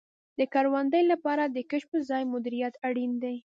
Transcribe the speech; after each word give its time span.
د 0.39 0.41
کروندې 0.53 1.01
لپاره 1.11 1.43
د 1.47 1.57
کښت 1.69 1.87
په 1.93 1.99
ځای 2.09 2.23
مدیریت 2.33 2.73
اړین 2.87 3.11
دی. 3.23 3.35